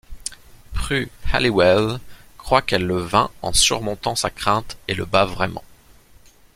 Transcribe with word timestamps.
Prue 0.73 1.11
Halliwell 1.31 1.99
croit 2.39 2.63
qu'elle 2.63 2.87
le 2.87 2.97
vainc 2.97 3.29
en 3.43 3.53
surmontant 3.53 4.15
sa 4.15 4.31
crainte 4.31 4.75
et 4.87 4.95
le 4.95 5.05
bat 5.05 5.25
vraiment. 5.25 5.61